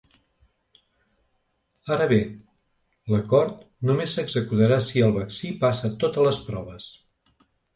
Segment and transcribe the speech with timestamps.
[1.95, 2.17] Ara bé,
[3.13, 3.53] l’acord
[3.91, 6.91] només s’executarà si el vaccí passa totes les proves.